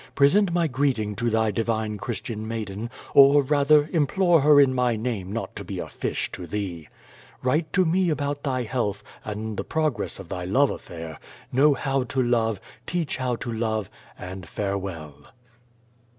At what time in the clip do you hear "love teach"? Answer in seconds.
12.21-13.17